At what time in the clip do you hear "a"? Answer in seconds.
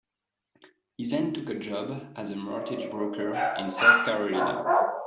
1.51-1.59, 2.31-2.35